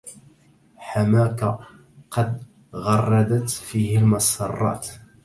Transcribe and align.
حماك 0.77 1.57
قد 2.11 2.43
غردت 2.73 3.49
فيه 3.49 3.97
المسرات 3.97 4.87